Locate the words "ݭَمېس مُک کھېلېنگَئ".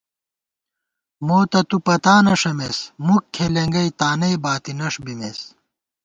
2.41-3.89